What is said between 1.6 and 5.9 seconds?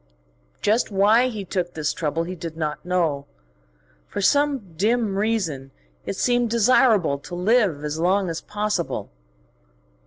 this trouble he did not know: for some dim reason